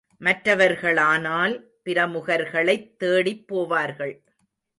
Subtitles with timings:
[0.19, 1.63] மற்றவர்களானால்
[1.85, 4.21] பிரமுகர்களைத் தேடிப் போவார்கள்.